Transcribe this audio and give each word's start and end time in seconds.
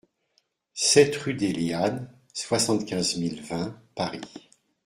sept 0.73 1.15
rue 1.17 1.35
des 1.35 1.53
Lyanes, 1.53 2.11
soixante-quinze 2.33 3.17
mille 3.19 3.39
vingt 3.43 3.79
Paris 3.93 4.49